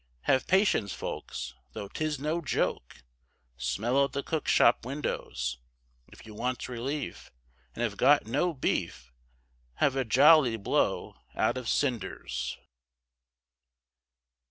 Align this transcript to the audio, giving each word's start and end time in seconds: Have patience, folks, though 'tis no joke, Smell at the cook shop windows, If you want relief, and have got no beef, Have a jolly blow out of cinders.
Have 0.21 0.47
patience, 0.47 0.93
folks, 0.93 1.53
though 1.73 1.87
'tis 1.87 2.17
no 2.17 2.41
joke, 2.41 3.03
Smell 3.55 4.03
at 4.03 4.13
the 4.13 4.23
cook 4.23 4.47
shop 4.47 4.83
windows, 4.83 5.59
If 6.07 6.25
you 6.25 6.33
want 6.33 6.67
relief, 6.67 7.29
and 7.75 7.83
have 7.83 7.97
got 7.97 8.25
no 8.25 8.51
beef, 8.51 9.13
Have 9.75 9.95
a 9.95 10.03
jolly 10.03 10.57
blow 10.57 11.17
out 11.35 11.55
of 11.55 11.69
cinders. 11.69 12.57